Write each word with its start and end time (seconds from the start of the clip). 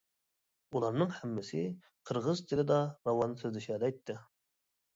ئۇلارنىڭ 0.77 1.11
ھەممىسى 1.17 1.61
قىرغىز 2.11 2.43
تىلىدا 2.53 2.81
راۋان 3.11 3.39
سۆزلىشەلەيتتى. 3.45 4.21